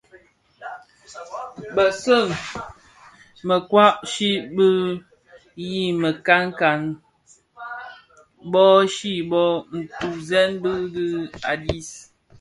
[1.75, 2.25] Betceu
[3.47, 4.67] mekoai chi bé
[5.69, 6.81] yii mikankan,
[8.51, 9.45] bố chi bộ,
[9.77, 11.89] ntuňzèn di dhim a dis,